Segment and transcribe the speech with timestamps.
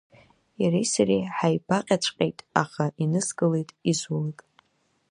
[0.61, 4.39] Иареи сареи ҳаибаҟьаҵәҟьеит, аха иныскылеит изулак.